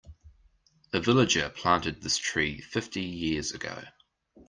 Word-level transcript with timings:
A 0.93 0.99
villager 0.99 1.47
planted 1.51 2.01
this 2.01 2.17
tree 2.17 2.59
fifty 2.59 3.03
years 3.03 3.51
ago. 3.51 3.79